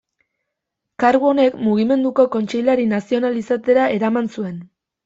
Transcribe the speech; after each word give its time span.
Kargu 1.03 1.29
honek 1.33 1.59
Mugimenduko 1.67 2.27
kontseilari 2.39 2.89
nazional 2.99 3.41
izatera 3.45 3.89
eraman 4.01 4.35
zuen. 4.37 4.63